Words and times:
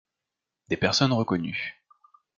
Des 0.69 0.77
personnes 0.77 1.13
reconnues. 1.13 1.75